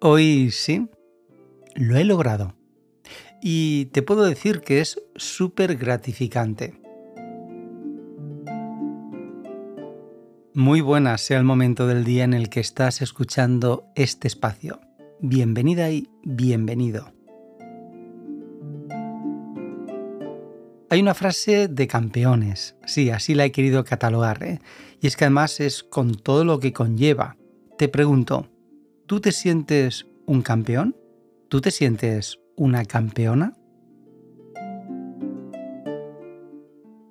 Hoy 0.00 0.52
sí, 0.52 0.88
lo 1.74 1.96
he 1.96 2.04
logrado. 2.04 2.54
Y 3.42 3.86
te 3.86 4.02
puedo 4.02 4.22
decir 4.22 4.60
que 4.60 4.80
es 4.80 5.02
súper 5.16 5.76
gratificante. 5.76 6.80
Muy 10.54 10.82
buena 10.82 11.18
sea 11.18 11.38
el 11.38 11.44
momento 11.44 11.88
del 11.88 12.04
día 12.04 12.22
en 12.22 12.32
el 12.32 12.48
que 12.48 12.60
estás 12.60 13.02
escuchando 13.02 13.86
este 13.96 14.28
espacio. 14.28 14.78
Bienvenida 15.18 15.90
y 15.90 16.08
bienvenido. 16.22 17.12
Hay 20.90 21.00
una 21.00 21.14
frase 21.14 21.66
de 21.66 21.88
campeones, 21.88 22.76
sí, 22.86 23.10
así 23.10 23.34
la 23.34 23.46
he 23.46 23.52
querido 23.52 23.84
catalogar, 23.84 24.44
¿eh? 24.44 24.60
y 25.00 25.08
es 25.08 25.16
que 25.16 25.24
además 25.24 25.58
es 25.58 25.82
con 25.82 26.14
todo 26.14 26.44
lo 26.44 26.60
que 26.60 26.72
conlleva. 26.72 27.36
Te 27.76 27.88
pregunto, 27.88 28.48
¿tú 29.08 29.20
te 29.20 29.32
sientes 29.32 30.06
un 30.26 30.42
campeón? 30.42 30.94
¿Tú 31.48 31.62
te 31.62 31.70
sientes 31.70 32.38
una 32.56 32.84
campeona? 32.84 33.54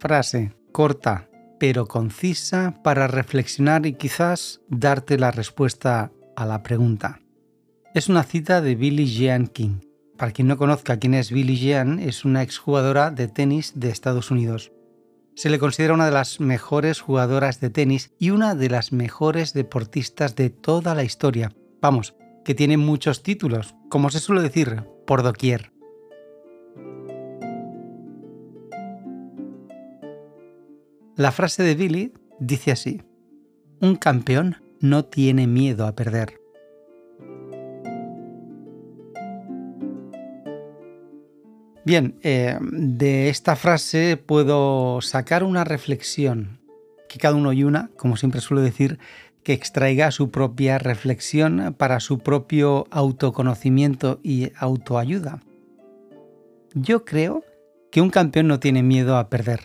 Frase 0.00 0.52
corta 0.72 1.30
pero 1.60 1.86
concisa 1.86 2.74
para 2.82 3.06
reflexionar 3.06 3.86
y 3.86 3.94
quizás 3.94 4.60
darte 4.68 5.18
la 5.18 5.30
respuesta 5.30 6.10
a 6.34 6.44
la 6.44 6.64
pregunta. 6.64 7.20
Es 7.94 8.08
una 8.08 8.24
cita 8.24 8.60
de 8.60 8.74
Billie 8.74 9.06
Jean 9.06 9.46
King. 9.46 9.80
Para 10.18 10.32
quien 10.32 10.48
no 10.48 10.58
conozca 10.58 10.98
quién 10.98 11.14
es 11.14 11.30
Billie 11.30 11.56
Jean, 11.56 12.00
es 12.00 12.24
una 12.24 12.42
exjugadora 12.42 13.12
de 13.12 13.28
tenis 13.28 13.72
de 13.76 13.90
Estados 13.90 14.32
Unidos. 14.32 14.72
Se 15.36 15.48
le 15.48 15.60
considera 15.60 15.94
una 15.94 16.06
de 16.06 16.12
las 16.12 16.40
mejores 16.40 17.00
jugadoras 17.00 17.60
de 17.60 17.70
tenis 17.70 18.10
y 18.18 18.30
una 18.30 18.56
de 18.56 18.68
las 18.68 18.92
mejores 18.92 19.52
deportistas 19.52 20.34
de 20.34 20.50
toda 20.50 20.96
la 20.96 21.04
historia. 21.04 21.52
Vamos, 21.84 22.14
que 22.46 22.54
tiene 22.54 22.78
muchos 22.78 23.22
títulos, 23.22 23.74
como 23.90 24.08
se 24.08 24.18
suele 24.18 24.40
decir, 24.40 24.84
por 25.06 25.22
doquier. 25.22 25.70
La 31.14 31.30
frase 31.30 31.62
de 31.62 31.74
Billy 31.74 32.14
dice 32.40 32.72
así, 32.72 33.02
un 33.82 33.96
campeón 33.96 34.62
no 34.80 35.04
tiene 35.04 35.46
miedo 35.46 35.86
a 35.86 35.94
perder. 35.94 36.40
Bien, 41.84 42.18
eh, 42.22 42.56
de 42.62 43.28
esta 43.28 43.56
frase 43.56 44.16
puedo 44.16 45.02
sacar 45.02 45.44
una 45.44 45.64
reflexión, 45.64 46.63
cada 47.18 47.34
uno 47.34 47.52
y 47.52 47.64
una, 47.64 47.90
como 47.96 48.16
siempre 48.16 48.40
suelo 48.40 48.62
decir, 48.62 48.98
que 49.42 49.52
extraiga 49.52 50.10
su 50.10 50.30
propia 50.30 50.78
reflexión 50.78 51.74
para 51.76 52.00
su 52.00 52.18
propio 52.18 52.86
autoconocimiento 52.90 54.18
y 54.22 54.50
autoayuda. 54.56 55.42
Yo 56.74 57.04
creo 57.04 57.44
que 57.92 58.00
un 58.00 58.10
campeón 58.10 58.48
no 58.48 58.58
tiene 58.58 58.82
miedo 58.82 59.16
a 59.16 59.28
perder, 59.28 59.60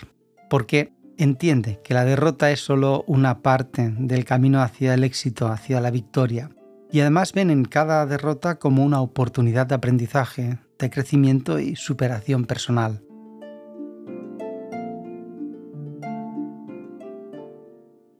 porque 0.50 0.92
entiende 1.18 1.80
que 1.84 1.94
la 1.94 2.06
derrota 2.06 2.52
es 2.52 2.60
solo 2.60 3.04
una 3.08 3.42
parte 3.42 3.94
del 3.98 4.26
camino 4.26 4.62
hacia 4.62 4.94
el 4.94 5.04
éxito, 5.04 5.48
hacia 5.48 5.82
la 5.82 5.92
victoria, 5.92 6.52
y 6.92 7.00
además 7.00 7.34
ven 7.34 7.50
en 7.50 7.66
cada 7.66 8.06
derrota 8.06 8.56
como 8.56 8.84
una 8.84 9.02
oportunidad 9.02 9.68
de 9.68 9.76
aprendizaje, 9.76 10.60
de 10.78 10.90
crecimiento 10.90 11.60
y 11.60 11.76
superación 11.76 12.46
personal. 12.46 13.02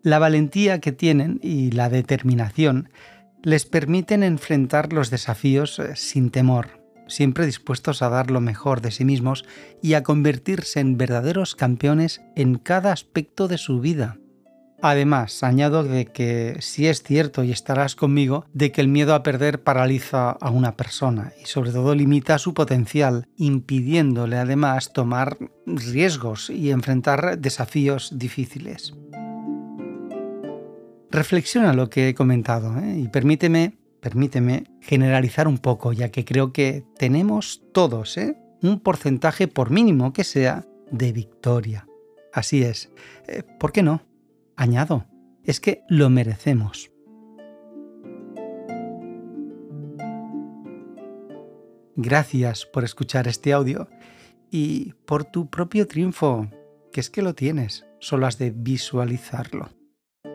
La 0.02 0.20
valentía 0.20 0.80
que 0.80 0.94
tienen 0.94 1.40
y 1.44 1.72
la 1.72 1.90
determinación 1.90 2.90
les 3.44 3.66
permiten 3.66 4.24
enfrentar 4.24 4.94
los 4.94 5.10
desafíos 5.10 5.80
eh, 5.80 5.96
sin 5.96 6.30
temor, 6.30 6.82
siempre 7.08 7.46
dispuestos 7.46 8.02
a 8.02 8.10
dar 8.10 8.32
lo 8.32 8.40
mejor 8.40 8.82
de 8.82 8.92
sí 8.92 9.04
mismos 9.04 9.46
y 9.82 9.94
a 9.94 10.04
convertirse 10.04 10.80
en 10.80 10.98
verdaderos 10.98 11.56
campeones 11.56 12.22
en 12.36 12.56
cada 12.56 12.94
aspecto 12.94 13.48
de 13.48 13.58
su 13.58 13.82
vida. 13.82 14.18
Además, 14.82 15.44
añado 15.44 15.84
de 15.84 16.06
que 16.06 16.56
si 16.62 16.88
es 16.88 17.04
cierto 17.04 17.44
y 17.44 17.52
estarás 17.52 17.96
conmigo, 17.96 18.46
de 18.54 18.72
que 18.72 18.80
el 18.80 18.88
miedo 18.88 19.14
a 19.14 19.24
perder 19.24 19.62
paraliza 19.62 20.32
a 20.32 20.50
una 20.50 20.78
persona 20.78 21.34
y 21.42 21.48
sobre 21.48 21.72
todo 21.72 21.96
limita 21.96 22.38
su 22.38 22.54
potencial, 22.54 23.28
impidiéndole 23.36 24.38
además 24.38 24.94
tomar 24.94 25.38
riesgos 25.66 26.50
y 26.50 26.72
enfrentar 26.72 27.38
desafíos 27.40 28.18
difíciles. 28.18 28.94
Reflexiona 31.12 31.74
lo 31.74 31.90
que 31.90 32.10
he 32.10 32.14
comentado 32.14 32.78
¿eh? 32.80 33.00
y 33.00 33.08
permíteme, 33.08 33.78
permíteme 34.00 34.66
generalizar 34.82 35.48
un 35.48 35.58
poco, 35.58 35.92
ya 35.92 36.10
que 36.10 36.24
creo 36.24 36.54
que 36.54 36.86
tenemos 36.98 37.64
todos 37.74 38.18
¿eh? 38.18 38.38
un 38.62 38.80
porcentaje, 38.80 39.48
por 39.48 39.72
mínimo 39.72 40.14
que 40.14 40.24
sea, 40.24 40.68
de 40.92 41.12
victoria. 41.12 41.88
Así 42.32 42.64
es. 42.64 42.92
Eh, 43.28 43.42
¿Por 43.60 43.72
qué 43.72 43.82
no? 43.82 44.04
Añado, 44.56 45.06
es 45.44 45.60
que 45.60 45.82
lo 45.90 46.12
merecemos. 46.12 46.92
Gracias 51.96 52.66
por 52.68 52.84
escuchar 52.84 53.28
este 53.28 53.52
audio 53.52 53.90
y 54.52 54.94
por 55.06 55.26
tu 55.26 55.50
propio 55.50 55.88
triunfo, 55.88 56.50
que 56.94 57.02
es 57.02 57.10
que 57.10 57.24
lo 57.24 57.34
tienes, 57.34 57.86
solo 58.00 58.28
has 58.28 58.38
de 58.38 58.52
visualizarlo. 58.52 59.79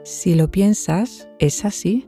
Si 0.04 0.34
lo 0.34 0.50
piensas, 0.50 1.28
es 1.38 1.64
así. 1.64 2.02